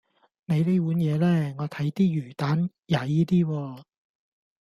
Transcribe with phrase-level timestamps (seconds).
[0.45, 1.99] 你呢碗嘢呢，我睇啲
[2.29, 3.83] 魚蛋曳啲喎